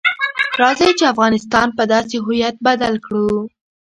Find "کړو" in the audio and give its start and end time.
3.05-3.31